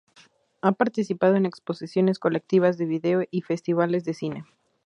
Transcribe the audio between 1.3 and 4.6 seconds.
en exposiciones colectivas de video y festivales de cine.